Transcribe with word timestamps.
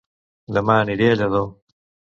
Dema 0.57 0.79
aniré 0.85 1.11
a 1.13 1.21
Lladó 1.21 1.45